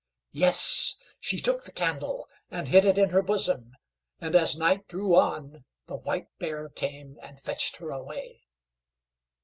Yes! 0.31 0.95
she 1.19 1.39
took 1.39 1.63
the 1.63 1.71
candle 1.71 2.27
and 2.49 2.67
hid 2.67 2.85
it 2.85 2.97
in 2.97 3.11
her 3.11 3.21
bosom, 3.21 3.73
and 4.19 4.33
as 4.35 4.57
night 4.57 4.87
drew 4.87 5.13
on, 5.15 5.63
the 5.85 5.97
White 5.97 6.29
Bear 6.39 6.69
came 6.69 7.19
and 7.21 7.39
fetched 7.39 7.77
her 7.77 7.91
away. 7.91 8.41